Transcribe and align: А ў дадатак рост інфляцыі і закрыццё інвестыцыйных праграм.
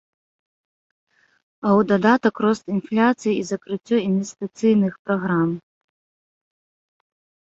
А 1.65 1.65
ў 1.71 1.81
дадатак 1.91 2.35
рост 2.45 2.63
інфляцыі 2.75 3.33
і 3.41 3.43
закрыццё 3.49 3.97
інвестыцыйных 4.07 4.93
праграм. 5.11 5.49